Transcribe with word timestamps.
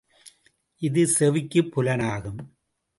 இது 0.81 1.07
செவிக்குப் 1.19 1.71
புலனாகும். 1.71 2.41